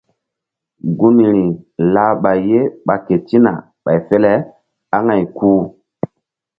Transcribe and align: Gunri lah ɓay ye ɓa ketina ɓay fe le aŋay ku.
Gunri 0.97 1.41
lah 1.93 2.11
ɓay 2.21 2.39
ye 2.49 2.59
ɓa 2.85 2.95
ketina 3.05 3.51
ɓay 3.83 3.97
fe 4.07 4.15
le 4.23 4.31
aŋay 4.95 5.21
ku. 5.37 5.49